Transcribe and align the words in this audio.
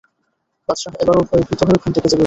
বাদশাহ 0.69 0.93
এবারও 1.03 1.21
ভয়ে 1.29 1.43
ভীত 1.47 1.61
হয়ে 1.63 1.77
ঘুম 1.81 1.91
থেকে 1.93 2.07
জেগে 2.07 2.09
উঠেন। 2.09 2.19